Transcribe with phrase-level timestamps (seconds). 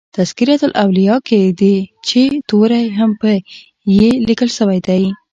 [0.17, 1.63] "تذکرةالاولیاء" کښي د
[2.07, 3.31] "چي" توری هم په
[3.97, 5.03] "ي" لیکل سوی دئ.